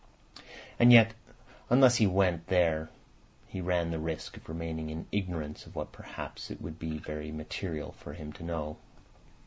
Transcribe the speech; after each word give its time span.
And 0.79 0.91
yet 0.91 1.13
unless 1.69 1.97
he 1.97 2.07
went 2.07 2.47
there 2.47 2.89
he 3.47 3.61
ran 3.61 3.91
the 3.91 3.99
risk 3.99 4.35
of 4.35 4.49
remaining 4.49 4.89
in 4.89 5.05
ignorance 5.11 5.67
of 5.67 5.75
what 5.75 5.91
perhaps 5.91 6.49
it 6.49 6.59
would 6.59 6.79
be 6.79 6.97
very 6.97 7.31
material 7.31 7.91
for 7.91 8.13
him 8.13 8.33
to 8.33 8.43
know. 8.43 8.77